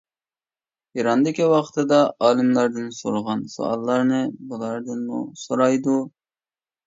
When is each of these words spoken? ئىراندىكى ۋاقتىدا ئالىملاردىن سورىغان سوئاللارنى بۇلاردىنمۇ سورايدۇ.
ئىراندىكى 0.99 1.49
ۋاقتىدا 1.49 1.99
ئالىملاردىن 2.27 2.89
سورىغان 2.99 3.43
سوئاللارنى 3.55 4.21
بۇلاردىنمۇ 4.53 5.19
سورايدۇ. 5.45 5.99